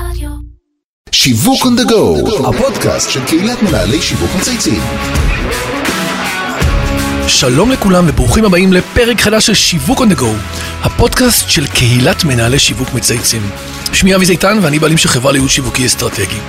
[0.00, 0.30] רדיו.
[1.12, 4.80] שיווק on the go, הפודקאסט של קהילת מנהלי שיווק מצייצים.
[7.28, 10.26] שלום לכולם וברוכים הבאים לפרק חדש של שיווק on the go,
[10.82, 13.50] הפודקאסט של קהילת מנהלי שיווק מצייצים.
[13.92, 16.40] שמי אבי זיתן ואני בעלים של חברה לייעוץ שיווקי אסטרטגי.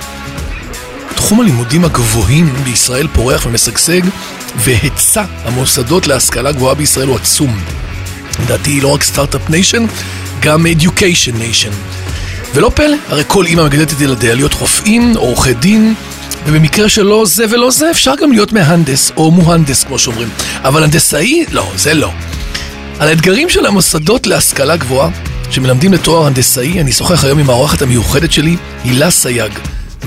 [1.14, 4.02] תחום הלימודים הגבוהים בישראל פורח ומשגשג,
[4.56, 7.60] והיצע המוסדות להשכלה גבוהה בישראל הוא עצום.
[8.42, 9.86] לדעתי לא רק Start-Up Nation,
[10.40, 11.72] גם Education Nation.
[12.54, 15.94] ולא פלא, הרי כל אימא מגדלת את ילדיה להיות רופאים, עורכי דין,
[16.46, 20.28] ובמקרה שלא זה ולא זה, אפשר גם להיות מהנדס, או מוהנדס, כמו שאומרים.
[20.64, 21.44] אבל הנדסאי?
[21.52, 22.10] לא, זה לא.
[22.98, 25.10] על האתגרים של המוסדות להשכלה גבוהה,
[25.50, 29.52] שמלמדים לתואר הנדסאי, אני אשוחח היום עם האורחת המיוחדת שלי, הילה סייג.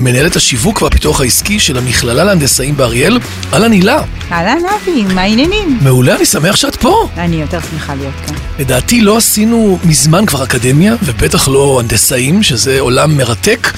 [0.02, 3.18] מנהלת השיווק והפיתוח העסקי של המכללה להנדסאים באריאל.
[3.52, 4.02] אהלן הילה.
[4.32, 5.78] אהלן אבי, מה העניינים?
[5.82, 7.08] מעולה, אני שמח שאת פה.
[7.16, 8.34] אני יותר שמחה להיות כאן.
[8.58, 13.68] לדעתי לא עשינו מזמן כבר אקדמיה, ובטח לא הנדסאים, שזה עולם מרתק.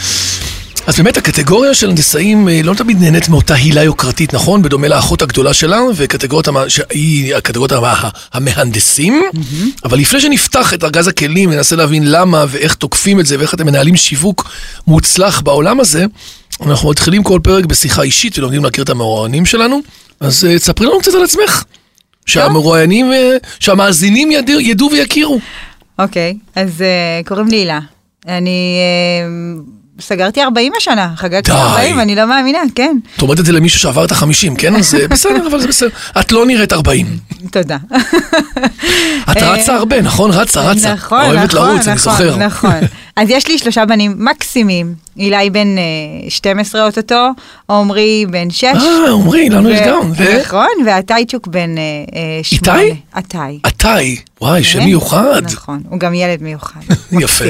[0.86, 4.62] אז באמת הקטגוריה של הנדסאים אה, לא תמיד נהנית מאותה הילה יוקרתית, נכון?
[4.62, 6.56] בדומה לאחות הגדולה שלה, וקטגוריות המ...
[6.68, 7.84] שהיא הקטגוריות המ...
[8.32, 9.22] המהנדסים.
[9.84, 13.66] אבל לפני שנפתח את ארגז הכלים וננסה להבין למה ואיך תוקפים את זה ואיך אתם
[13.66, 14.50] מנהלים שיווק
[14.86, 16.04] מוצלח בעולם הזה,
[16.66, 19.80] אנחנו מתחילים כל פרק בשיחה אישית ולומדים להכיר את המרואיינים שלנו.
[20.20, 21.64] אז אה, תספרי לנו קצת על עצמך.
[22.26, 25.40] שהמרואיינים, אה, שהמאזינים ידעו, ידעו ויכירו.
[25.98, 27.80] אוקיי, אז uh, קוראים לי הילה.
[28.26, 28.78] אני
[29.20, 31.56] uh, סגרתי 40 השנה, חגגתי די.
[31.56, 32.96] 40, אני לא מאמינה, כן.
[33.16, 34.76] את אומרת את זה למישהו שעבר את החמישים, כן?
[34.76, 35.88] אז אה, בסדר, אבל זה בסדר.
[36.20, 37.18] את לא נראית 40.
[37.50, 37.76] תודה.
[39.30, 40.30] את רצה הרבה, נכון?
[40.30, 40.88] רצה, רצה.
[40.88, 42.36] אה, נכון, נכון, אוהבת לרוץ, נכון, אני זוכר.
[42.36, 42.80] נכון.
[43.16, 44.94] אז יש לי שלושה בנים מקסימים.
[45.18, 45.76] אילי בן
[46.26, 47.28] uh, 12 אוטוטו,
[47.70, 48.64] עמרי בן 6.
[48.64, 50.12] אה, עמרי, לנו יש גם.
[50.40, 52.10] נכון, והטייצ'וק בן uh,
[52.52, 52.64] איתי?
[52.64, 52.82] 8.
[53.12, 53.58] עתאי.
[53.62, 55.42] עתאי, וואי, שם כן, מיוחד.
[55.44, 56.80] נכון, הוא גם ילד מיוחד.
[57.22, 57.44] יפה.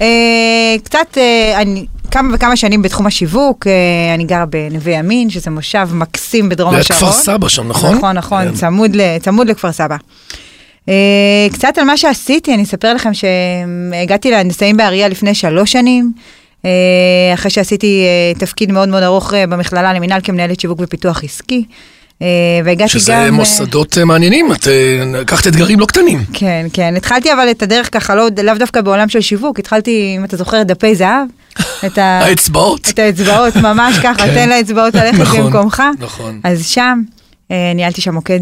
[0.00, 5.50] אה, קצת, אה, אני כמה וכמה שנים בתחום השיווק, אה, אני גרה בנווה ימין, שזה
[5.50, 7.12] מושב מקסים בדרום ליד השרון.
[7.12, 7.96] כפר סבא שם, נכון?
[7.96, 8.54] נכון, נכון, כן.
[8.54, 9.96] צמוד, צמוד לכפר סבא.
[11.52, 16.12] קצת על מה שעשיתי, אני אספר לכם שהגעתי להנדסאים באריאל לפני שלוש שנים,
[17.34, 18.04] אחרי שעשיתי
[18.38, 21.64] תפקיד מאוד מאוד ארוך במכללה למינהל כמנהלת שיווק ופיתוח עסקי.
[22.22, 22.26] אה,
[22.64, 23.00] והגעתי גם...
[23.00, 24.66] שזה אה, מוסדות אה, מעניינים, את
[25.14, 26.24] לקחת אתגרים לא קטנים.
[26.32, 26.94] כן, כן.
[26.96, 30.62] התחלתי אבל את הדרך ככה, לא, לאו דווקא בעולם של שיווק, התחלתי, אם אתה זוכר,
[30.62, 31.26] דפי זהב.
[31.86, 32.02] את ה...
[32.02, 32.88] האצבעות.
[32.88, 34.34] את האצבעות, ממש ככה, כן.
[34.34, 35.82] תן לאצבעות ללכת נכון, במקומך.
[35.98, 36.40] נכון.
[36.44, 37.02] אז שם
[37.74, 38.40] ניהלתי שם מוקד,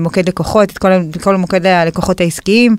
[0.00, 0.88] מוקד לקוחות, את כל,
[1.22, 2.76] כל מוקד הלקוחות העסקיים,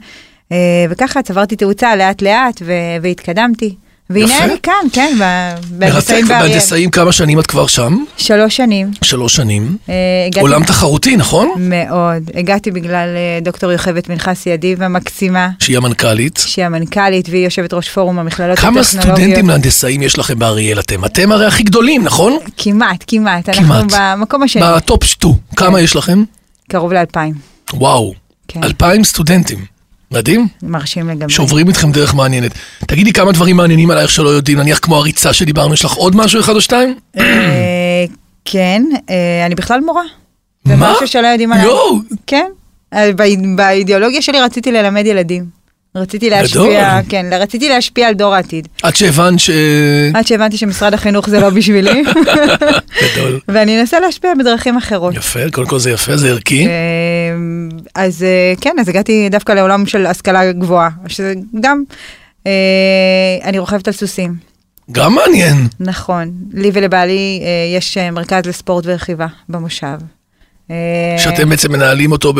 [0.89, 2.61] וככה צברתי תאוצה לאט לאט
[3.01, 3.75] והתקדמתי.
[4.09, 4.43] והנה.
[4.45, 6.49] אני כאן, כן, מרתק, בהנדסאים באריאל.
[6.49, 8.03] בהנדסאים כמה שנים את כבר שם?
[8.17, 8.91] שלוש שנים.
[9.01, 9.77] שלוש שנים.
[9.89, 9.93] אה,
[10.41, 11.49] עולם תחרותי, נכון?
[11.57, 12.31] מאוד.
[12.35, 15.49] הגעתי בגלל אה, דוקטור יוכבד מנחסי ידיב המקסימה.
[15.59, 16.43] שהיא המנכ"לית.
[16.47, 19.17] שהיא המנכ"לית והיא יושבת ראש פורום המכללות כמה הטכנולוגיות.
[19.17, 21.05] סטודנטים להנדסאים יש לכם באריאל אתם?
[21.05, 22.37] אתם הרי הכי גדולים, נכון?
[22.57, 23.49] כמעט, כמעט.
[23.49, 23.73] אנחנו.
[23.97, 24.63] במקום השני.
[24.75, 25.35] בטופ שטו.
[25.55, 26.23] כמה יש לכם?
[26.69, 27.33] קרוב לאלפיים.
[27.73, 28.13] וואו.
[28.47, 28.63] כן.
[28.63, 29.76] אלפיים סטודנטים.
[30.11, 30.47] מדהים.
[30.63, 31.29] מרשים לגמרי.
[31.33, 32.51] שעוברים איתכם דרך מעניינת.
[32.87, 36.39] תגידי כמה דברים מעניינים עלייך שלא יודעים, נניח כמו הריצה שדיברנו, יש לך עוד משהו
[36.39, 36.95] אחד או שתיים?
[37.19, 38.05] אה,
[38.45, 40.03] כן, אה, אני בכלל מורה.
[40.65, 40.91] זה מה?
[40.93, 41.65] משהו שלא יודעים עליי.
[41.65, 41.99] יואו.
[42.27, 42.45] כן.
[42.93, 45.56] אה, באי- באידיאולוגיה שלי רציתי ללמד ילדים.
[45.97, 47.09] רציתי להשפיע, גדול.
[47.09, 48.67] כן, רציתי להשפיע על דור העתיד.
[48.83, 49.49] עד שהבנת ש...
[50.13, 52.03] עד שהבנתי שמשרד החינוך זה לא בשבילי,
[53.15, 53.39] גדול.
[53.47, 55.15] ואני אנסה להשפיע בדרכים אחרות.
[55.15, 56.67] יפה, קודם כל זה יפה, זה ערכי.
[56.67, 56.71] אה,
[57.95, 61.83] אז אה, כן, אז הגעתי דווקא לעולם של השכלה גבוהה, שזה גם,
[62.47, 62.51] אה,
[63.43, 64.35] אני רוכבת על סוסים,
[64.91, 65.67] גם מעניין.
[65.79, 66.31] נכון.
[66.53, 70.16] לי ולבעלי אה, יש מרכז לספורט ורכיבה במושב.
[70.71, 70.75] אה,
[71.17, 72.33] שאתם בעצם מנהלים אותו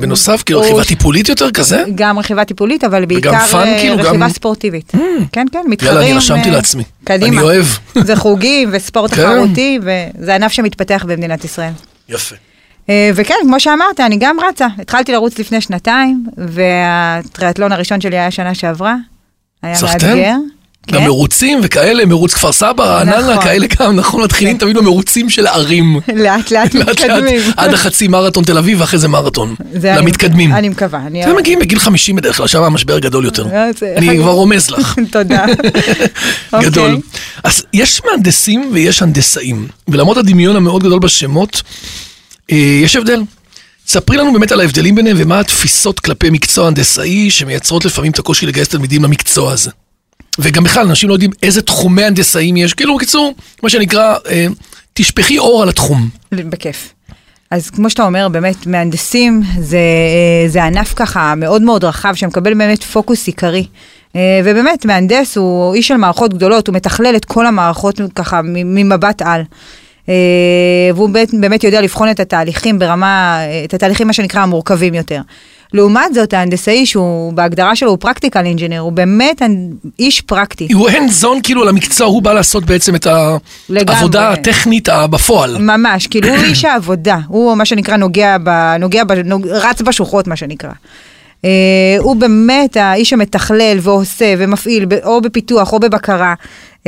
[0.00, 1.84] בנוסף, כאילו רכיבה טיפולית יותר כזה?
[1.94, 4.92] גם רכיבה טיפולית, אבל בעיקר אה, כאילו, רכיבה ספורטיבית.
[5.32, 5.92] כן, כן, מתחרים.
[5.92, 6.82] יאללה, אני רשמתי אה, לעצמי.
[7.04, 7.28] קדימה.
[7.28, 7.64] אני אוהב.
[7.94, 9.22] זה חוגים וספורט כן.
[9.22, 11.72] תחרותי, וזה ענף שמתפתח במדינת ישראל.
[12.08, 12.36] יפה.
[12.90, 14.66] אה, וכן, כמו שאמרת, אני גם רצה.
[14.78, 18.96] התחלתי לרוץ לפני שנתיים, והטריאטלון הראשון שלי היה שנה שעברה.
[19.62, 19.76] היה?
[19.82, 20.34] מאתגר.
[20.92, 21.06] גם כן.
[21.06, 23.42] מרוצים וכאלה, מרוץ כפר סבא, רעננה, נכון.
[23.44, 26.00] כאלה גם, נכון, מתחילים תמיד במרוצים של הערים.
[26.24, 27.40] לאט לאט מתקדמים.
[27.56, 29.54] עד החצי מרתון תל אביב ואחרי זה מרתון.
[29.82, 30.52] למתקדמים.
[30.52, 31.00] אני מקווה.
[31.24, 33.46] אתם מגיעים בגיל 50 בדרך כלל, שם המשבר גדול יותר.
[33.52, 34.94] אה, אני כבר רומז לך.
[35.10, 35.44] תודה.
[36.60, 36.90] גדול.
[36.90, 37.00] אוקיי.
[37.44, 41.62] אז יש מהנדסים ויש הנדסאים, ולמרות הדמיון המאוד גדול בשמות,
[42.52, 43.22] אה, יש הבדל.
[43.86, 48.46] ספרי לנו באמת על ההבדלים ביניהם ומה התפיסות כלפי מקצוע הנדסאי שמייצרות לפעמים את הקושי
[48.46, 49.70] לגייס תלמידים למקצוע הזה.
[50.38, 52.74] וגם בכלל, אנשים לא יודעים איזה תחומי הנדסאים יש.
[52.74, 54.46] כאילו, בקיצור, מה שנקרא, אה,
[54.94, 56.08] תשפכי אור על התחום.
[56.32, 56.92] בכיף.
[57.50, 59.78] אז כמו שאתה אומר, באמת, מהנדסים זה,
[60.46, 63.66] זה ענף ככה מאוד מאוד רחב, שמקבל באמת פוקוס עיקרי.
[64.16, 69.22] אה, ובאמת, מהנדס הוא איש של מערכות גדולות, הוא מתכלל את כל המערכות ככה ממבט
[69.22, 69.42] על.
[70.08, 70.14] אה,
[70.94, 71.10] והוא
[71.40, 75.20] באמת יודע לבחון את התהליכים ברמה, את התהליכים מה שנקרא המורכבים יותר.
[75.76, 79.42] לעומת זאת, ההנדסאי שהוא בהגדרה שלו הוא practical engineer, הוא באמת
[79.98, 80.68] איש פרקטי.
[80.72, 85.58] הוא hands on כאילו למקצוע, הוא בא לעשות בעצם את העבודה הטכנית בפועל.
[85.58, 90.26] ממש, כאילו הוא איש העבודה, הוא מה שנקרא נוגע, ב, נוגע ב, נוג, רץ בשוחות
[90.26, 90.70] מה שנקרא.
[91.42, 91.48] Uh,
[91.98, 96.34] הוא באמת האיש המתכלל ועושה ומפעיל או בפיתוח או בבקרה.
[96.84, 96.86] Uh,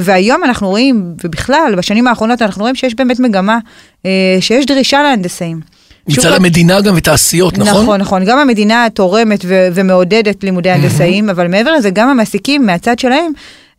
[0.00, 3.58] והיום אנחנו רואים, ובכלל בשנים האחרונות אנחנו רואים שיש באמת מגמה,
[4.02, 4.06] uh,
[4.40, 5.60] שיש דרישה להנדסאים.
[6.08, 7.82] מצד המדינה גם ותעשיות, נכון?
[7.82, 8.24] נכון, נכון.
[8.24, 13.32] גם המדינה תורמת ו- ומעודדת לימודי הנדסאים, אבל מעבר לזה, גם המעסיקים מהצד שלהם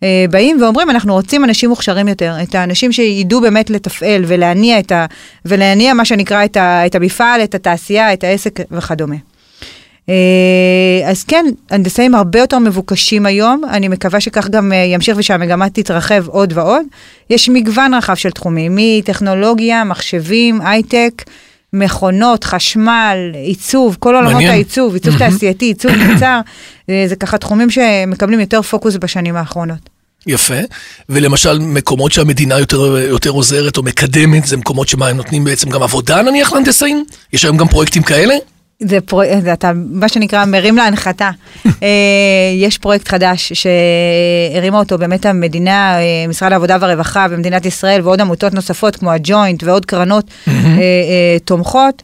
[0.03, 4.91] אה, באים ואומרים, אנחנו רוצים אנשים מוכשרים יותר, את האנשים שידעו באמת לתפעל ולהניע את
[4.91, 5.05] ה...
[5.45, 9.15] ולהניע מה שנקרא את, ה- את המפעל, את התעשייה, את העסק וכדומה.
[10.09, 10.15] אה,
[11.05, 16.27] אז כן, הנדסאים הרבה יותר מבוקשים היום, אני מקווה שכך גם אה, ימשיך ושהמגמה תתרחב
[16.27, 16.85] עוד ועוד.
[17.29, 21.23] יש מגוון רחב של תחומים, מטכנולוגיה, מחשבים, הייטק.
[21.73, 26.39] מכונות, חשמל, עיצוב, כל עולמות העיצוב, עיצוב תעשייתי, עיצוב מוצר,
[26.89, 29.89] אה, זה ככה תחומים שמקבלים יותר פוקוס בשנים האחרונות.
[30.27, 30.59] יפה,
[31.09, 35.83] ולמשל מקומות שהמדינה יותר, יותר עוזרת או מקדמת, זה מקומות שמה הם נותנים בעצם גם
[35.83, 37.05] עבודה נניח להנדסאים?
[37.33, 38.35] יש היום גם פרויקטים כאלה?
[38.87, 41.29] זה פרויקט, אתה מה שנקרא מרים להנחתה.
[41.83, 41.87] אה,
[42.55, 48.53] יש פרויקט חדש שהרימה אותו באמת המדינה, אה, משרד העבודה והרווחה במדינת ישראל ועוד עמותות
[48.53, 52.03] נוספות כמו הג'וינט ועוד קרנות אה, תומכות.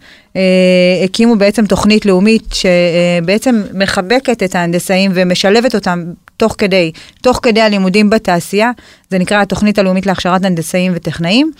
[1.04, 6.04] הקימו בעצם תוכנית לאומית שבעצם מחבקת את ההנדסאים ומשלבת אותם
[6.38, 6.92] תוך כדי,
[7.22, 8.72] תוך כדי הלימודים בתעשייה.
[9.10, 11.52] זה נקרא התוכנית הלאומית להכשרת הנדסאים וטכנאים.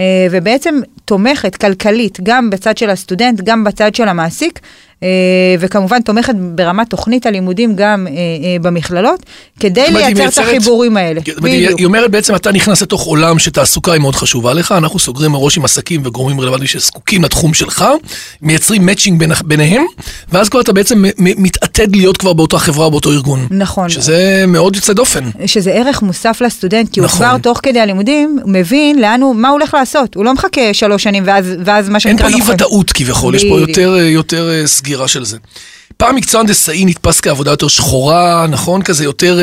[0.00, 0.74] אה, ובעצם
[1.04, 4.60] תומכת כלכלית גם בצד של הסטודנט, גם בצד של המעסיק,
[5.58, 8.12] וכמובן תומכת ברמת תוכנית הלימודים גם אה,
[8.62, 9.20] במכללות,
[9.60, 11.20] כדי לייצר את החיבורים האלה.
[11.44, 15.56] היא אומרת בעצם, אתה נכנס לתוך עולם שתעסוקה היא מאוד חשובה לך, אנחנו סוגרים מראש
[15.56, 17.84] עם עסקים וגורמים רלוונטיים שזקוקים לתחום שלך,
[18.42, 19.84] מייצרים מאצ'ינג ביניהם,
[20.32, 23.46] ואז כבר אתה בעצם מתעתד להיות כבר באותה חברה, באותו ארגון.
[23.50, 23.88] נכון.
[23.88, 25.30] שזה מאוד יוצא דופן.
[25.46, 27.22] שזה ערך מוסף לסטודנט, כי נכון.
[27.22, 30.14] הוא כבר תוך כדי הלימודים מבין לאן הוא, מה הוא הולך לעשות.
[30.14, 32.38] הוא לא מחכה שלוש שנים ואז, ואז מה שנקרא נוכל.
[32.38, 35.36] אין פה אי ודאות כביכול, יש פה יותר, יותר סגירה של זה.
[35.96, 38.82] פעם מקצוע הנדסאי נתפס כעבודה יותר שחורה, נכון?
[38.82, 39.38] כזה יותר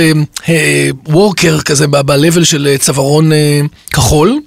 [1.08, 3.36] וורקר uh, כזה ב-level של uh, צווארון uh,
[3.94, 4.40] כחול.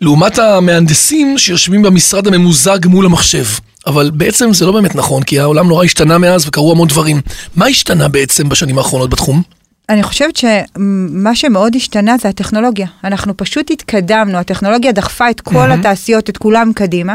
[0.00, 3.44] לעומת המהנדסים שיושבים במשרד הממוזג מול המחשב.
[3.86, 7.20] אבל בעצם זה לא באמת נכון, כי העולם נורא השתנה מאז וקרו המון דברים.
[7.56, 9.42] מה השתנה בעצם בשנים האחרונות בתחום?
[9.88, 12.86] אני חושבת שמה שמאוד השתנה זה הטכנולוגיה.
[13.04, 15.74] אנחנו פשוט התקדמנו, הטכנולוגיה דחפה את כל mm-hmm.
[15.74, 17.14] התעשיות, את כולם קדימה.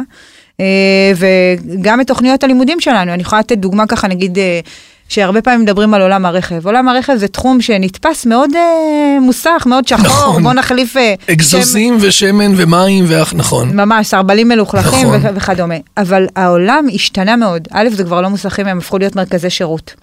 [0.62, 3.14] אה, וגם את תוכניות הלימודים שלנו.
[3.14, 4.60] אני יכולה לתת דוגמה ככה, נגיד, אה,
[5.10, 6.66] שהרבה פעמים מדברים על עולם הרכב.
[6.66, 10.44] עולם הרכב זה תחום שנתפס מאוד אה, מוסך, מאוד שחור, נכון.
[10.44, 10.98] בוא נחליף...
[10.98, 12.08] אה, אגזוזים שם...
[12.08, 13.76] ושמן ומים, ואח, נכון.
[13.76, 15.36] ממש, סרבלים מלוכלכים נכון.
[15.36, 15.76] וכדומה.
[15.98, 17.68] אבל העולם השתנה מאוד.
[17.72, 19.94] א', זה כבר לא מוסכים, הם הפכו להיות מרכזי שירות.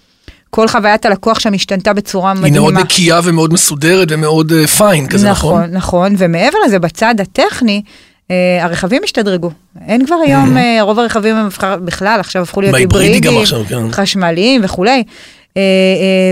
[0.51, 2.57] כל חוויית הלקוח שם השתנתה בצורה מדהימה.
[2.57, 5.61] היא מאוד נקייה ומאוד מסודרת ומאוד פיין כזה, נכון?
[5.61, 7.83] נכון, נכון, ומעבר לזה, בצד הטכני,
[8.29, 9.51] Uh, הרכבים השתדרגו,
[9.89, 11.49] אין כבר היום, uh, רוב הרכבים הם
[11.85, 13.23] בכלל עכשיו הפכו להיות היברידים,
[13.69, 13.93] כן.
[13.93, 15.03] חשמליים וכולי.
[15.07, 15.59] Uh, uh,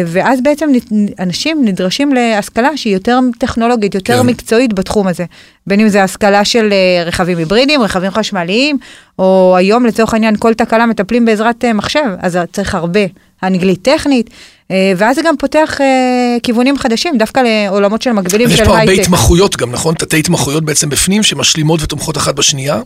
[0.06, 0.70] ואז בעצם
[1.18, 4.26] אנשים נדרשים להשכלה שהיא יותר טכנולוגית, יותר כן.
[4.26, 5.24] מקצועית בתחום הזה.
[5.66, 8.78] בין אם זה השכלה של uh, רכבים היברידיים, רכבים חשמליים,
[9.18, 13.00] או היום לצורך העניין כל תקלה מטפלים בעזרת uh, מחשב, אז צריך הרבה
[13.42, 14.30] אנגלית טכנית,
[14.96, 18.62] ואז זה גם פותח אה, כיוונים חדשים, דווקא לעולמות של מקבילים של הייטק.
[18.62, 19.94] יש פה הרבה התמחויות גם, נכון?
[19.94, 22.80] תתי התמחויות בעצם בפנים, שמשלימות ותומכות אחת בשנייה.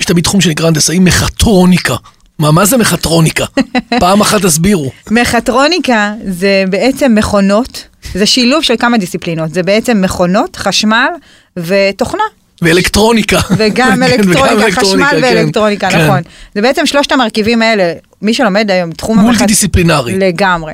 [0.00, 1.96] יש תמיד תחום שנקרא הנדסאי מכטרוניקה.
[2.38, 3.44] מה, מה זה מכטרוניקה?
[4.00, 4.90] פעם אחת תסבירו.
[5.10, 11.08] מכטרוניקה זה בעצם מכונות, זה שילוב של כמה דיסציפלינות, זה בעצם מכונות, חשמל
[11.56, 12.22] ותוכנה.
[12.62, 13.38] ואלקטרוניקה.
[13.56, 16.04] וגם אלקטרוניקה, חשמל כן, ואלקטרוניקה, כן.
[16.04, 16.20] נכון.
[16.54, 19.18] זה בעצם שלושת המרכיבים האלה, מי שלומד היום תחום...
[19.18, 20.18] מולטי דיסציפלינרי.
[20.18, 20.72] לגמרי.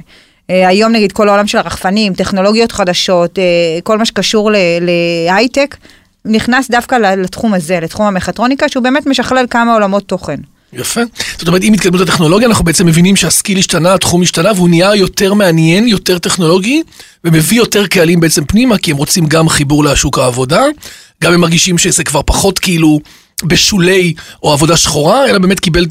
[0.51, 3.45] אה, היום נגיד כל העולם של הרחפנים, טכנולוגיות חדשות, אה,
[3.83, 5.77] כל מה שקשור להייטק,
[6.25, 10.37] נכנס דווקא לתחום הזה, לתחום המכטרוניקה, שהוא באמת משכלל כמה עולמות תוכן.
[10.73, 11.01] יפה.
[11.39, 15.35] זאת אומרת, עם התקדמות הטכנולוגיה, אנחנו בעצם מבינים שהסקיל השתנה, התחום השתנה, והוא נהיה יותר
[15.35, 16.83] מעניין, יותר טכנולוגי,
[17.25, 20.65] ומביא יותר קהלים בעצם פנימה, כי הם רוצים גם חיבור לשוק העבודה,
[21.23, 23.01] גם הם מרגישים שזה כבר פחות כאילו
[23.45, 25.87] בשולי או עבודה שחורה, אלא באמת קיבל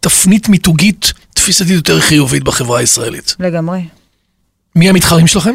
[0.00, 3.36] תפנית מיתוגית, תפיסתית יותר חיובית בחברה הישראלית.
[3.40, 3.80] לגמרי.
[4.76, 5.54] מי המתחרים שלכם?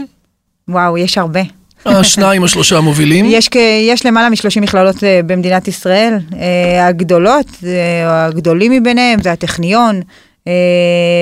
[0.68, 1.40] וואו, יש הרבה.
[1.86, 3.26] השניים או שלושה המובילים?
[3.30, 3.50] יש,
[3.92, 6.14] יש למעלה מ-30 מכללות אה, במדינת ישראל.
[6.40, 10.02] אה, הגדולות, אה, הגדולים מביניהם, זה הטכניון,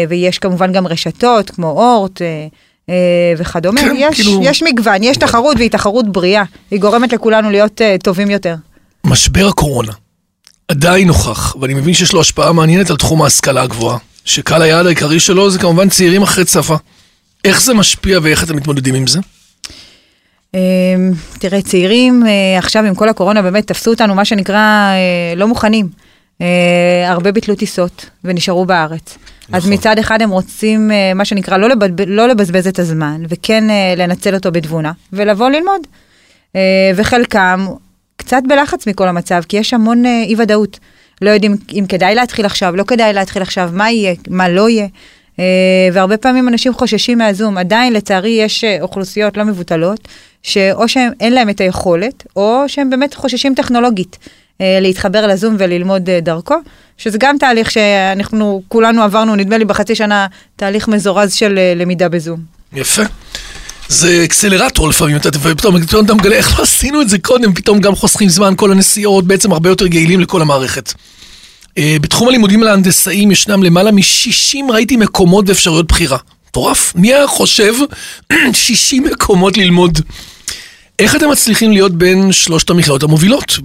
[0.09, 2.21] ויש כמובן גם רשתות כמו אורט,
[2.89, 2.95] אה,
[3.37, 3.81] וכדומה.
[3.81, 6.43] כן, יש, כאילו- יש מגוון, יש תחרות והיא תחרות בריאה.
[6.71, 8.55] היא גורמת לכולנו להיות אה, טובים יותר.
[9.05, 9.91] משבר הקורונה
[10.67, 15.19] עדיין נוכח, ואני מבין שיש לו השפעה מעניינת על תחום ההשכלה הגבוהה, שקהל היעד העיקרי
[15.19, 16.75] שלו זה כמובן צעירים אחרי צבא.
[17.43, 19.19] איך זה משפיע ואיך אתם מתמודדים עם זה?
[20.55, 20.59] אה,
[21.39, 25.89] תראה, צעירים אה, עכשיו עם כל הקורונה באמת תפסו אותנו, מה שנקרא, אה, לא מוכנים.
[26.41, 29.17] אה, הרבה ביטלו טיסות ונשארו בארץ.
[29.51, 29.73] אז נכון.
[29.73, 33.63] מצד אחד הם רוצים, מה שנקרא, לא, לבד, לא לבזבז את הזמן, וכן
[33.97, 35.81] לנצל אותו בתבונה, ולבוא ללמוד.
[36.95, 37.67] וחלקם
[38.17, 40.79] קצת בלחץ מכל המצב, כי יש המון אי ודאות.
[41.21, 44.87] לא יודעים אם כדאי להתחיל עכשיו, לא כדאי להתחיל עכשיו, מה יהיה, מה לא יהיה.
[45.39, 45.43] אה,
[45.93, 47.57] והרבה פעמים אנשים חוששים מהזום.
[47.57, 49.99] עדיין, לצערי, יש אה, אוכלוסיות לא מבוטלות,
[50.43, 54.17] שאו שאין להם את היכולת, או שהם באמת חוששים טכנולוגית
[54.61, 56.55] אה, להתחבר לזום וללמוד דרכו,
[56.97, 62.39] שזה גם תהליך שאנחנו כולנו עברנו, נדמה לי בחצי שנה, תהליך מזורז של למידה בזום.
[62.73, 63.01] יפה.
[63.89, 65.31] זה אקסלרטור לפעמים, אתה-
[65.87, 69.25] פתאום אתה מגלה איך לא עשינו את זה קודם, פתאום גם חוסכים זמן, כל הנסיעות
[69.27, 70.93] בעצם הרבה יותר יעילים לכל המערכת.
[71.77, 76.17] אה, בתחום הלימודים להנדסאים ישנם למעלה מ-60, ראיתי מקומות ואפשרויות בחירה.
[76.53, 76.95] מטורף.
[76.95, 77.73] מי היה חושב
[78.53, 79.99] 60 מקומות ללמוד?
[80.99, 83.57] איך אתם מצליחים להיות בין שלושת המכללות המובילות?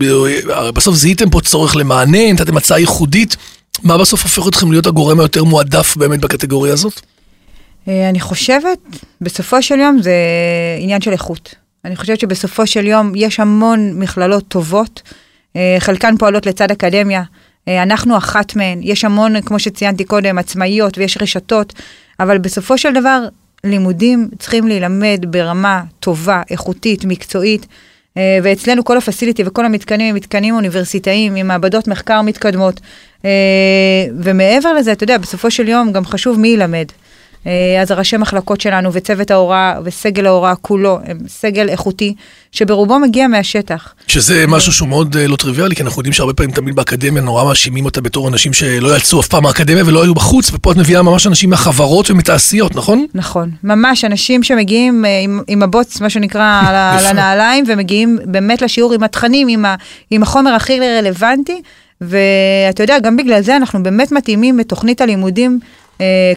[0.49, 3.37] הרי בסוף זיהיתם פה צורך למענה, נתתם הצעה ייחודית.
[3.83, 7.01] מה בסוף הופך אתכם להיות הגורם היותר מועדף באמת בקטגוריה הזאת?
[7.89, 8.79] אה, אני חושבת,
[9.21, 10.15] בסופו של יום זה
[10.81, 11.55] עניין של איכות.
[11.85, 15.03] אני חושבת שבסופו של יום יש המון מכללות טובות,
[15.57, 17.25] אה, חלקן פועלות לצד אקדמיה, אה,
[17.69, 21.73] אנחנו אחת מהן, יש המון, כמו שציינתי קודם, עצמאיות ויש רשתות,
[22.21, 23.25] אבל בסופו של דבר
[23.65, 27.67] לימודים צריכים להילמד ברמה טובה, איכותית, מקצועית.
[28.17, 32.81] אה, ואצלנו כל הפסיליטי וכל המתקנים הם מתקנים אוניברסיטאיים עם מעבדות מחקר מתקדמות.
[33.25, 33.31] אה,
[34.19, 36.87] ומעבר לזה, אתה יודע, בסופו של יום גם חשוב מי ילמד.
[37.49, 42.15] אה, אז הראשי מחלקות שלנו וצוות ההוראה וסגל ההוראה כולו הם סגל איכותי,
[42.53, 43.95] שברובו מגיע מהשטח.
[44.07, 47.45] שזה משהו שהוא מאוד אה, לא טריוויאלי, כי אנחנו יודעים שהרבה פעמים תמיד באקדמיה נורא
[47.45, 51.03] מאשימים אותה בתור אנשים שלא יצאו אף פעם מהאקדמיה ולא היו בחוץ, ופה את מביאה
[51.03, 53.07] ממש אנשים מהחברות ומתעשיות, נכון?
[53.15, 56.63] נכון, ממש אנשים שמגיעים אה, עם, עם הבוץ, מה שנקרא.
[57.09, 59.75] הנעליים, ומגיעים באמת לשיעור עם התכנים, עם, ה,
[60.11, 61.63] עם החומר הכי רלוונטי,
[62.01, 65.61] ואתה יודע, גם בגלל זה אנחנו באמת מתאימים את תוכנית הלימודים,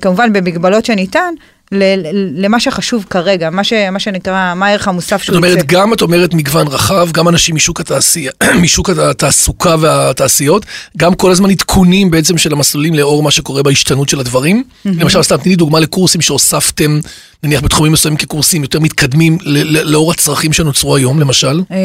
[0.02, 1.34] כמובן במגבלות שניתן,
[1.72, 5.58] ל- ל- למה שחשוב כרגע, מה, ש, מה שנקרא, מה הערך המוסף זאת שהוא אומרת,
[5.58, 5.68] יוצא.
[5.68, 8.32] גם את אומרת מגוון רחב, גם אנשים משוק התעשייה,
[8.64, 10.66] משוק התעסוקה והתעשיות,
[10.98, 14.64] גם כל הזמן עדכונים בעצם של המסלולים לאור מה שקורה בהשתנות של הדברים.
[14.86, 17.00] למשל, סתם תני לי דוגמה לקורסים שהוספתם,
[17.44, 19.38] נניח בתחומים מסוימים כקורסים יותר מתקדמים,
[19.86, 21.62] לאור הצרכים שנוצרו היום, למשל.
[21.72, 21.78] אה,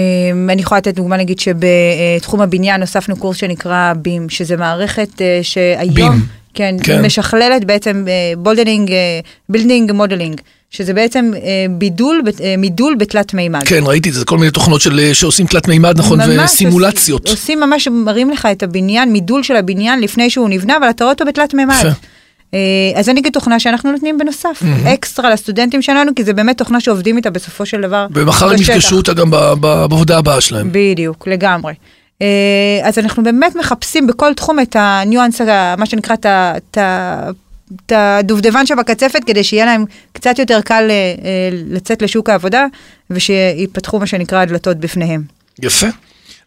[0.52, 6.12] אני יכולה לתת דוגמה, נגיד שבתחום הבניין הוספנו קורס שנקרא בים, שזה מערכת אה, שהיום,
[6.12, 6.45] BIM.
[6.56, 7.04] כן, כן.
[7.04, 8.04] משכללת בעצם
[8.38, 8.90] building,
[9.48, 10.40] building modeling,
[10.70, 13.62] שזה בעצם אה, בידול, אה, מידול בתלת מימד.
[13.64, 17.22] כן, ראיתי את זה, כל מיני תוכנות של, שעושים תלת מימד, נכון, ממש וסימולציות.
[17.22, 21.04] עושים, עושים ממש, מראים לך את הבניין, מידול של הבניין לפני שהוא נבנה, אבל אתה
[21.04, 21.84] רואה אותו בתלת מימד.
[22.54, 22.58] אה,
[22.94, 24.62] אז זה נגיד תוכנה שאנחנו נותנים בנוסף,
[24.94, 28.60] אקסטרה לסטודנטים שלנו, כי זה באמת תוכנה שעובדים איתה בסופו של דבר ומחר הם.
[28.60, 30.68] יפגשו אותה גם בעבודה הבאה שלהם.
[30.72, 31.72] בדיוק, לגמרי.
[32.22, 35.40] אה, אז אנחנו באמת מחפשים בכל תחום את הניואנס,
[35.78, 42.30] מה שנקרא, את הדובדבן שבקצפת, כדי שיהיה להם קצת יותר קל אה, אה, לצאת לשוק
[42.30, 42.66] העבודה,
[43.10, 45.22] ושיפתחו מה שנקרא הדלתות בפניהם.
[45.62, 45.86] יפה.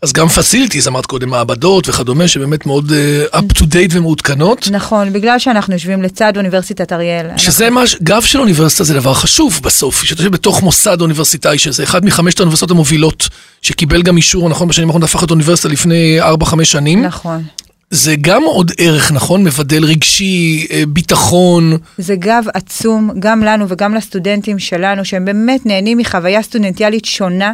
[0.02, 4.68] אז גם פסיליטיז, אמרת קודם, מעבדות וכדומה, שבאמת מאוד uh, up to date ומעודכנות.
[4.72, 7.26] נכון, בגלל שאנחנו יושבים לצד אוניברסיטת אריאל.
[7.38, 11.58] שזה מה, ש- גב של אוניברסיטה זה דבר חשוב בסוף, שאתה יושב בתוך מוסד אוניברסיטאי,
[11.58, 13.30] שזה אחד מחמשת האוניברסיטאות המובילות,
[13.62, 17.02] שקיבל גם אישור, נכון, בשנים האחרונות הפך להיות אוניברסיטה לפני 4-5 שנים.
[17.06, 17.44] נכון.
[17.92, 19.44] זה גם עוד ערך, נכון?
[19.44, 21.78] מבדל רגשי, אה, ביטחון.
[21.98, 27.54] זה גב עצום, גם לנו וגם לסטודנטים שלנו, שהם באמת נהנים מחוויה סטודנטיאלית שונה.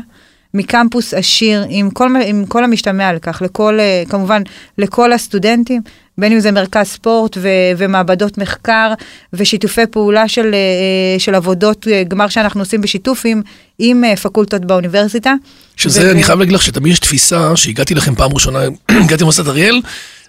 [0.56, 4.42] מקמפוס עשיר, עם כל, עם כל המשתמע על כך, לכל, אה, כמובן,
[4.78, 5.82] לכל הסטודנטים,
[6.18, 8.94] בין אם זה מרכז ספורט ו, ומעבדות מחקר
[9.34, 13.42] ושיתופי פעולה של, אה, של עבודות אה, גמר שאנחנו עושים בשיתוף עם,
[13.80, 15.34] עם אה, פקולטות באוניברסיטה.
[15.76, 18.60] שזה, ו- אני חייב להגיד לך שתמיד יש תפיסה, שהגעתי לכם פעם ראשונה,
[19.06, 19.82] הגעתי למוסד אריאל,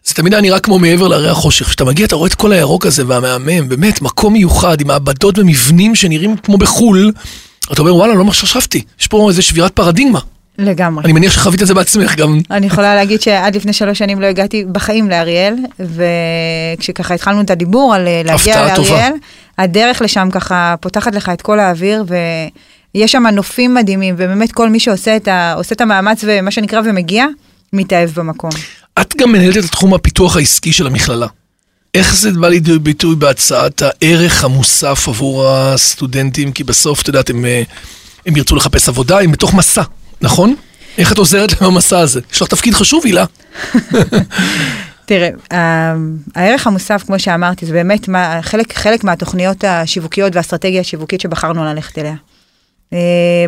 [0.05, 1.67] זה תמיד היה נראה כמו מעבר להרי החושך.
[1.67, 5.95] כשאתה מגיע, אתה רואה את כל הירוק הזה והמהמם, באמת, מקום מיוחד, עם מעבדות ומבנים
[5.95, 7.13] שנראים כמו בחו"ל.
[7.73, 10.21] אתה אומר, וואלה, לא מה שחשבתי, יש פה איזה שבירת פרדיגמה.
[10.59, 11.05] לגמרי.
[11.05, 12.41] אני מניח שחווית את זה בעצמך גם.
[12.51, 17.95] אני יכולה להגיד שעד לפני שלוש שנים לא הגעתי בחיים לאריאל, וכשככה התחלנו את הדיבור
[17.95, 18.91] על אה, להגיע טובה.
[18.91, 19.13] לאריאל,
[19.59, 22.05] הדרך לשם ככה פותחת לך את כל האוויר,
[22.95, 27.27] ויש שם נופים מדהימים, ובאמת כל מי שעושה את, ה, את המאמץ ומה שנקרא ומגיע,
[27.73, 28.51] מתאהב במקום.
[29.01, 31.27] את גם מנהלת את תחום הפיתוח העסקי של המכללה.
[31.97, 36.53] איך זה בא לידי ביטוי בהצעת הערך המוסף עבור הסטודנטים?
[36.53, 37.63] כי בסוף, את יודעת, הם, אה,
[38.27, 39.83] הם ירצו לחפש עבודה, הם בתוך מסע,
[40.21, 40.55] נכון?
[40.99, 42.21] איך את עוזרת להם במסע הזה?
[42.33, 43.25] יש לך תפקיד חשוב, הילה.
[45.07, 45.95] תראה, ה-
[46.35, 51.99] הערך המוסף, כמו שאמרתי, זה באמת מה, חלק, חלק מהתוכניות השיווקיות והאסטרטגיה השיווקית שבחרנו ללכת
[51.99, 52.15] אליה.
[52.91, 52.97] Uh,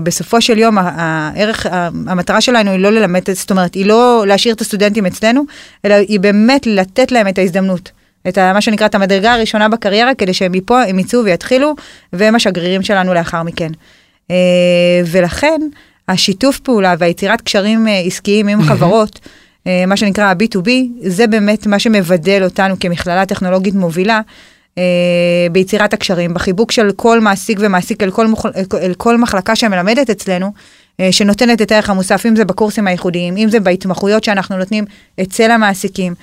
[0.03, 1.67] בסופו של יום, הערך,
[2.07, 5.43] המטרה שלנו היא לא ללמד, את- זאת אומרת, היא לא להשאיר את הסטודנטים אצלנו,
[5.85, 7.91] אלא היא באמת לתת להם את ההזדמנות.
[8.29, 11.75] את ה- מה שנקרא את המדרגה הראשונה בקריירה, כדי שהם מפה, הם יצאו ויתחילו,
[12.13, 13.71] והם השגרירים שלנו לאחר מכן.
[14.29, 14.31] Uh,
[15.07, 15.61] ולכן,
[16.09, 19.21] השיתוף פעולה והיצירת קשרים uh, עסקיים עם חברות,
[19.69, 20.69] אה, מה שנקרא ה-B2B,
[21.01, 24.21] זה באמת מה שמבדל אותנו כמכללה טכנולוגית מובילה
[24.79, 24.83] אה,
[25.53, 28.47] ביצירת הקשרים, בחיבוק של כל מעסיק ומעסיק אל כל, מוח,
[28.83, 30.53] אל כל מחלקה שמלמדת אצלנו,
[31.01, 34.85] אה, שנותנת את הערך המוסף, אם זה בקורסים הייחודיים, אם זה בהתמחויות שאנחנו נותנים
[35.23, 36.15] אצל המעסיקים.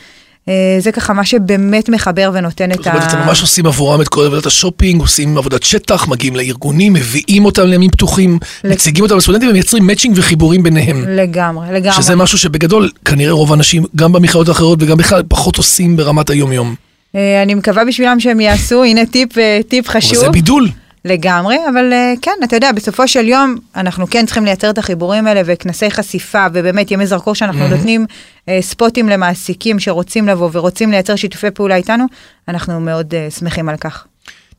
[0.50, 4.08] אה, זה ככה מה שבאמת מחבר ונותן את זאת אומרת, אתם ממש עושים עבורם את
[4.08, 9.50] כל עבודת השופינג, עושים עבודת שטח, מגיעים לארגונים, מביאים אותם לימים פתוחים, מציגים אותם לסטודנטים
[9.50, 11.04] ומייצרים מאצ'ינג וחיבורים ביניהם.
[11.08, 12.02] לגמרי, לגמרי.
[12.02, 16.76] שזה משהו שבגדול, כנראה רוב האנשים, גם במכללות האחרות וגם בכלל, פחות עושים ברמת היום-יום.
[17.16, 20.20] אה, אני מקווה בשבילם שהם יעשו, הנה טיפ, אה, טיפ חשוב.
[20.20, 20.70] זה בידול.
[21.06, 25.28] לגמרי, אבל uh, כן, אתה יודע, בסופו של יום, אנחנו כן צריכים לייצר את החיבורים
[25.28, 27.70] האלה וכנסי חשיפה, ובאמת ימי זרקור שאנחנו Mm-hmm.
[27.76, 28.06] נותנים
[28.46, 32.06] uh, ספוטים למעסיקים שרוצים לבוא ורוצים לייצר שיתופי פעולה איתנו,
[32.48, 34.06] אנחנו מאוד uh, שמחים על כך.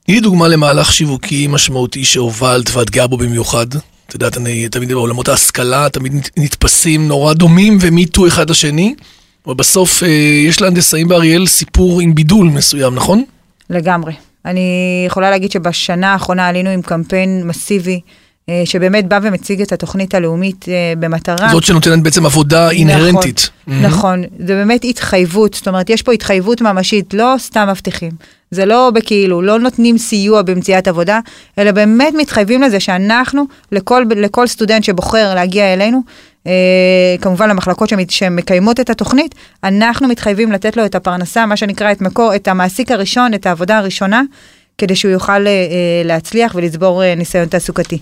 [0.06, 3.66] תני דוגמה למהלך שיווקי משמעותי שהובלת ואת גאה בו במיוחד.
[4.06, 8.94] את יודעת, אני תמיד בעולמות ההשכלה, תמיד נת- נתפסים נורא דומים ומיטו אחד לשני,
[9.46, 10.08] אבל בסוף אה,
[10.48, 13.24] יש להנדסאים באריאל סיפור עם בידול מסוים, נכון?
[13.70, 14.12] לגמרי.
[14.46, 18.00] אני יכולה להגיד שבשנה האחרונה עלינו עם קמפיין מסיבי,
[18.48, 21.48] אה, שבאמת בא ומציג את התוכנית הלאומית אה, במטרה.
[21.52, 23.50] זאת שנותנת בעצם עבודה אינהרנטית.
[23.66, 28.10] נכון, נכון, זה באמת התחייבות, זאת אומרת, יש פה התחייבות ממשית, לא סתם מבטיחים.
[28.50, 31.20] זה לא בכאילו, לא נותנים סיוע במציאת עבודה,
[31.58, 36.00] אלא באמת מתחייבים לזה שאנחנו, לכל, לכל סטודנט שבוחר להגיע אלינו,
[37.20, 42.34] כמובן למחלקות שמקיימות את התוכנית, אנחנו מתחייבים לתת לו את הפרנסה, מה שנקרא את מקור,
[42.34, 44.22] את המעסיק הראשון, את העבודה הראשונה,
[44.78, 47.98] כדי שהוא יוכל אה, אה, להצליח ולצבור אה, ניסיון תעסוקתי.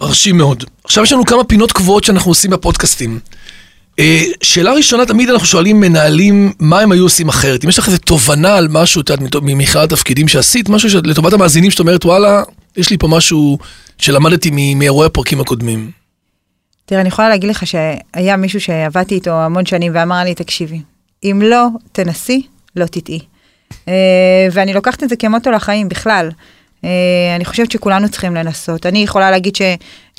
[0.00, 0.64] מרשים מאוד.
[0.84, 3.18] עכשיו יש לנו כמה פינות קבועות שאנחנו עושים בפודקאסטים.
[3.98, 7.64] אה, שאלה ראשונה, תמיד אנחנו שואלים מנהלים מה הם היו עושים אחרת.
[7.64, 11.32] אם יש לך איזו תובנה על משהו, את יודעת, ממכלל התפקידים שעשית, משהו ש- לטובת
[11.32, 12.42] המאזינים שאת אומרת, וואלה,
[12.76, 13.58] יש לי פה משהו
[13.98, 15.90] שלמדתי מאירועי הפרקים הקודמים.
[16.86, 20.80] תראה, אני יכולה להגיד לך שהיה מישהו שעבדתי איתו המון שנים ואמר לי, תקשיבי,
[21.24, 23.20] אם לא תנסי, לא תטעי.
[23.88, 26.30] אה, ואני לוקחת את זה כמוטו לחיים בכלל.
[26.84, 26.90] אה,
[27.36, 28.86] אני חושבת שכולנו צריכים לנסות.
[28.86, 29.62] אני יכולה להגיד ש...
[29.62, 29.76] אה,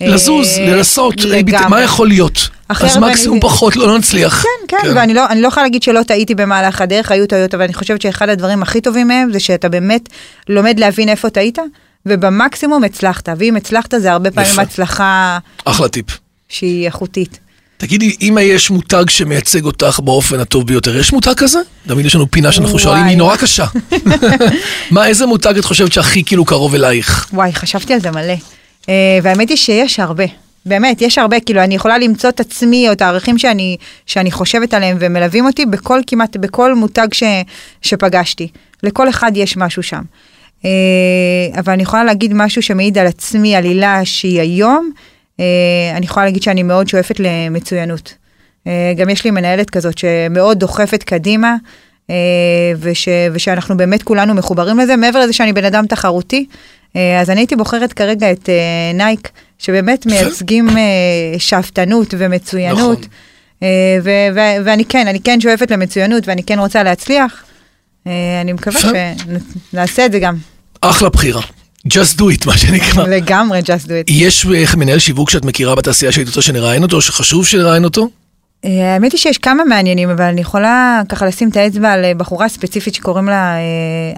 [0.07, 1.15] לזוז, לנסות.
[1.69, 2.49] מה יכול להיות?
[2.69, 4.43] אז מקסימום פחות, לא נצליח.
[4.43, 7.73] כן, כן, ואני לא, לא יכולה להגיד שלא טעיתי במהלך הדרך, היו טעויות, אבל אני
[7.73, 10.09] חושבת שאחד הדברים הכי טובים מהם זה שאתה באמת
[10.49, 11.57] לומד להבין איפה טעית,
[12.05, 14.59] ובמקסימום הצלחת, ואם הצלחת זה הרבה פעמים.
[14.59, 16.24] הצלחה אחלה טיפ.
[16.55, 17.39] שהיא איכותית.
[17.77, 21.59] תגידי, אם יש מותג שמייצג אותך באופן הטוב ביותר, יש מותג כזה?
[21.87, 22.79] תמיד יש לנו פינה שאנחנו.
[22.79, 23.65] שואלים, היא נורא קשה.
[24.91, 27.27] מה, איזה מותג את חושבת שהכי כאילו קרוב אלייך?
[27.33, 28.33] וואי, חשבתי על זה מלא.
[28.81, 28.87] Uh,
[29.23, 30.23] והאמת היא שיש הרבה.
[30.65, 34.73] באמת, יש הרבה, כאילו, אני יכולה למצוא את עצמי או את הערכים שאני, שאני חושבת
[34.73, 37.23] עליהם ומלווים אותי בכל, כמעט בכל מותג ש,
[37.81, 38.47] שפגשתי.
[38.83, 40.01] לכל אחד יש משהו שם.
[40.61, 40.65] Uh,
[41.59, 44.91] אבל אני יכולה להגיד משהו שמעיד על עצמי, על הילה שהיא היום,
[45.95, 48.13] אני יכולה להגיד שאני מאוד שואפת למצוינות.
[48.63, 51.55] Uh, גם יש לי מנהלת כזאת שמאוד דוחפת קדימה,
[52.07, 52.11] uh,
[52.79, 56.45] וש, ושאנחנו באמת כולנו מחוברים לזה, מעבר לזה שאני בן אדם תחרותי.
[56.95, 60.83] אה, אז אני הייתי בוחרת כרגע את אה, נייק, שבאמת מייצגים אה,
[61.37, 62.99] שאפתנות ומצוינות.
[62.99, 63.09] נכון.
[63.63, 67.43] אה, ו- ו- ואני כן, אני כן שואפת למצוינות ואני כן רוצה להצליח.
[68.07, 68.81] אה, אני מקווה.
[69.71, 70.35] שנעשה את זה גם.
[70.81, 71.41] אחלה בחירה.
[71.87, 73.07] Just do it, מה שנקרא.
[73.07, 74.11] לגמרי, just do it.
[74.11, 78.09] יש אה, מנהל שיווק שאת מכירה בתעשייה שהיית רוצה שנראיין אותו, או שחשוב שנראיין אותו?
[78.65, 82.13] אה, האמת היא שיש כמה מעניינים, אבל אני יכולה ככה לשים את האצבע על אה,
[82.13, 83.55] בחורה ספציפית שקוראים לה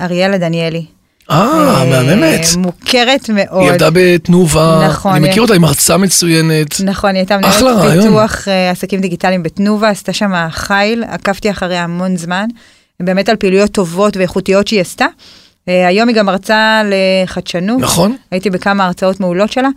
[0.01, 0.85] אריאלה דניאלי.
[1.31, 2.45] אה, מהממת.
[2.57, 3.61] מוכרת מאוד.
[3.61, 6.81] היא עבדה בתנובה, נכון, אני מכיר אותה, היא מרצה מצוינת.
[6.83, 8.03] נכון, היא הייתה מנהלת.
[8.03, 12.45] פיתוח עסקים דיגיטליים בתנובה, עשתה שם חיל, עקבתי אחריה המון זמן,
[12.99, 15.05] באמת על פעילויות טובות ואיכותיות שהיא עשתה.
[15.67, 17.81] אה, היום היא גם מרצה לחדשנות.
[17.81, 18.15] נכון.
[18.31, 19.69] הייתי בכמה הרצאות מעולות שלה.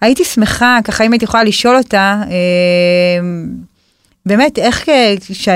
[0.00, 3.26] הייתי שמחה, ככה אם הייתי יכולה לשאול אותה, אה,
[4.26, 4.88] באמת, איך
[5.32, 5.48] ש-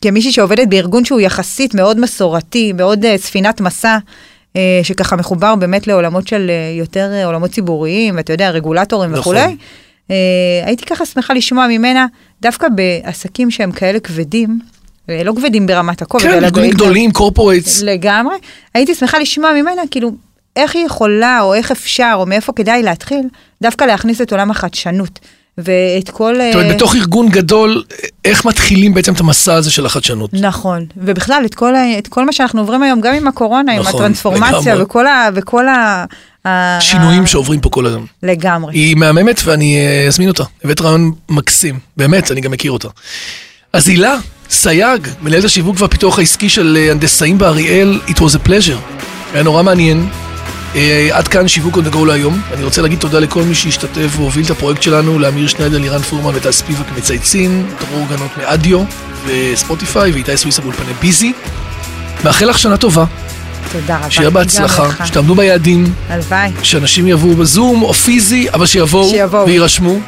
[0.00, 3.98] כמישהי שעובדת בארגון שהוא יחסית מאוד מסורתי, מאוד אה, ספינת מסע,
[4.82, 9.36] שככה מחובר באמת לעולמות של יותר עולמות ציבוריים, ואתה יודע, רגולטורים נכון.
[9.36, 9.56] וכולי,
[10.64, 12.06] הייתי ככה שמחה לשמוע ממנה,
[12.42, 14.58] דווקא בעסקים שהם כאלה כבדים,
[15.08, 17.82] לא כבדים ברמת הכובד, כן, אלא ארגונים גדולים, קורפורטס.
[17.82, 18.34] לגמרי.
[18.74, 20.10] הייתי שמחה לשמוע ממנה, כאילו,
[20.56, 23.22] איך היא יכולה, או איך אפשר, או מאיפה כדאי להתחיל,
[23.62, 25.18] דווקא להכניס את עולם החדשנות.
[25.58, 26.34] ואת כל...
[26.34, 27.82] זאת אומרת, אה, בתוך ארגון גדול,
[28.24, 30.30] איך מתחילים בעצם את המסע הזה של החדשנות?
[30.34, 34.00] נכון, ובכלל את כל, את כל מה שאנחנו עוברים היום, גם עם הקורונה, עם נכון,
[34.00, 34.82] הטרנספורמציה לגמרי.
[34.82, 35.28] וכל ה...
[35.34, 36.04] וכל ה...
[36.80, 38.06] שינויים ה- שעוברים פה כל היום.
[38.22, 38.74] לגמרי.
[38.74, 40.44] היא מהממת ואני אה, אזמין אותה.
[40.64, 42.88] הבאת רעיון מקסים, באמת, אני גם מכיר אותה.
[43.72, 44.16] אז הילה,
[44.52, 49.00] סייג, מנהלת השיווק והפיתוח העסקי של אה, הנדסאים באריאל, it was a pleasure.
[49.34, 50.08] היה נורא מעניין.
[50.74, 52.40] אה, עד כאן שיווק on the go להיום.
[52.54, 56.32] אני רוצה להגיד תודה לכל מי שהשתתף והוביל את הפרויקט שלנו, לאמיר שניידר, לירן פורמן
[56.34, 58.84] וטל ספיבק מצייצין, דרור גנות מאדיו
[59.26, 61.32] וספוטיפיי ואיתי סוויסה באולפני ביזי.
[62.24, 63.04] מאחל לך שנה טובה,
[63.72, 64.10] תודה רבה.
[64.10, 65.06] שיהיה בהצלחה.
[65.06, 66.50] שתעמדו ביעדים, הלוואי.
[66.62, 69.46] שאנשים יבואו בזום או פיזי, אבל שיבואו, שיבואו.
[69.46, 69.98] ויירשמו.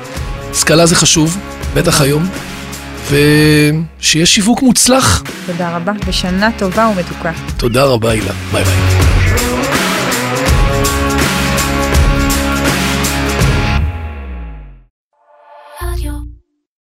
[0.51, 1.39] השכלה זה חשוב,
[1.75, 2.29] בטח היום.
[3.11, 5.23] ושיהיה שיווק מוצלח.
[5.47, 7.33] תודה רבה, ושנה טובה ומתוקה.
[7.57, 8.33] תודה רבה, הילה.
[8.53, 9.14] ביי ביי.